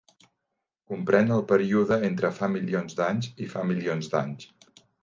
Comprèn 0.93 1.29
el 1.35 1.45
període 1.53 2.01
entre 2.09 2.33
fa 2.41 2.51
milions 2.57 2.99
d'anys 3.03 3.31
i 3.47 3.53
fa 3.57 3.71
milions 3.75 4.15
d'anys. 4.17 4.53